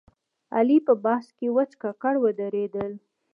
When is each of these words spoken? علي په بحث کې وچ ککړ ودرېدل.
علي 0.55 0.77
په 0.87 0.93
بحث 1.03 1.27
کې 1.37 1.47
وچ 1.55 1.71
ککړ 1.81 2.15
ودرېدل. 2.23 2.91